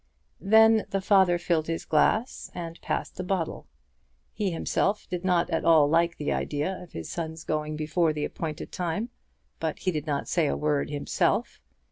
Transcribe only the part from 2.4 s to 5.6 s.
and passed the bottle. He himself did not